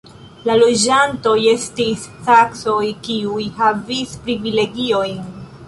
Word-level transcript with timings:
La 0.49 0.53
loĝantoj 0.61 1.33
estis 1.51 2.07
saksoj, 2.29 2.81
kiuj 3.09 3.47
havis 3.61 4.19
privilegiojn. 4.27 5.25